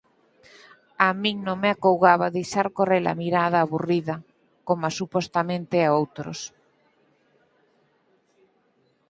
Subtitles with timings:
[1.07, 4.15] A min non me acougaba deixar corre-la mirada aburrida,
[4.67, 6.39] coma supostamente a outros.